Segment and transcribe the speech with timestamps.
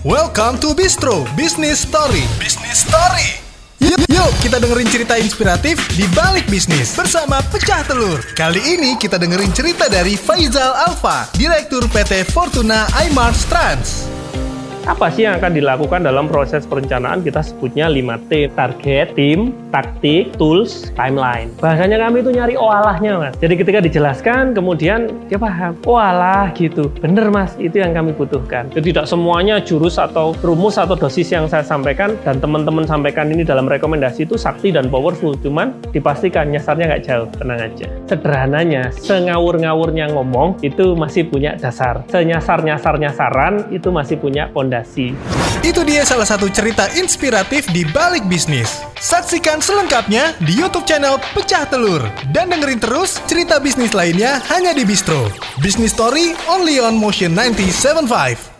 [0.00, 2.24] Welcome to Bistro Business Story.
[2.40, 3.36] Business Story.
[3.84, 8.16] Yuk, yuk kita dengerin cerita inspiratif di balik bisnis bersama Pecah Telur.
[8.32, 14.09] Kali ini kita dengerin cerita dari Faizal Alfa, Direktur PT Fortuna iMart Trans.
[14.90, 20.90] Apa sih yang akan dilakukan dalam proses perencanaan kita sebutnya 5T, target, tim, taktik, tools,
[20.98, 21.46] timeline.
[21.62, 23.34] Bahasanya kami itu nyari oalahnya mas.
[23.38, 26.90] Jadi ketika dijelaskan kemudian dia paham, oalah gitu.
[26.98, 28.66] Bener mas, itu yang kami butuhkan.
[28.74, 33.46] Jadi tidak semuanya jurus atau rumus atau dosis yang saya sampaikan dan teman-teman sampaikan ini
[33.46, 35.38] dalam rekomendasi itu sakti dan powerful.
[35.38, 37.86] Cuman dipastikan nyasarnya nggak jauh, tenang aja.
[38.10, 42.02] Sederhananya, sengawur-ngawurnya ngomong itu masih punya dasar.
[42.10, 44.79] Senyasar-nyasarnya saran itu masih punya pondasi.
[45.60, 48.80] Itu dia salah satu cerita inspiratif di balik bisnis.
[49.00, 52.04] Saksikan selengkapnya di YouTube channel Pecah Telur
[52.36, 55.32] dan dengerin terus cerita bisnis lainnya hanya di Bistro.
[55.64, 58.59] Business Story only on Motion 975.